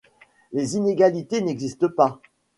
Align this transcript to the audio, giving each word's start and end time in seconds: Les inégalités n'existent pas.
Les 0.51 0.77
inégalités 0.77 1.41
n'existent 1.41 1.89
pas. 1.95 2.19